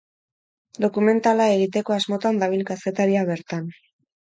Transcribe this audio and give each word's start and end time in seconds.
Dokumentala 0.85 1.45
egiteko 1.59 1.97
asmotan 1.97 2.41
dabil 2.47 2.67
kazetaria 2.73 3.29
bertan. 3.31 3.71